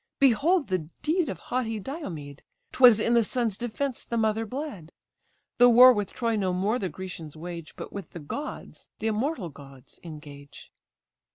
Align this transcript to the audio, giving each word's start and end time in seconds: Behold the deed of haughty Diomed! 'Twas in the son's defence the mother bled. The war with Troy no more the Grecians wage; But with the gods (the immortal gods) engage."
Behold 0.17 0.67
the 0.69 0.89
deed 1.03 1.29
of 1.29 1.37
haughty 1.37 1.79
Diomed! 1.79 2.41
'Twas 2.71 2.99
in 2.99 3.13
the 3.13 3.23
son's 3.23 3.55
defence 3.55 4.03
the 4.03 4.17
mother 4.17 4.47
bled. 4.47 4.91
The 5.59 5.69
war 5.69 5.93
with 5.93 6.11
Troy 6.11 6.35
no 6.35 6.53
more 6.53 6.79
the 6.79 6.89
Grecians 6.89 7.37
wage; 7.37 7.75
But 7.75 7.93
with 7.93 8.09
the 8.13 8.19
gods 8.19 8.89
(the 8.97 9.05
immortal 9.05 9.49
gods) 9.49 9.99
engage." 10.03 10.71